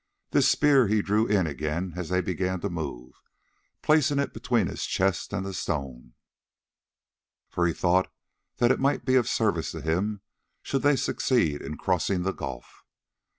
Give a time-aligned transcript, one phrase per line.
[0.31, 3.13] This spear he drew in again as they began to move,
[3.83, 6.15] placing it between his chest and the stone,
[7.47, 8.11] for he thought
[8.57, 10.21] that it might be of service to him
[10.63, 12.83] should they succeed in crossing the gulf.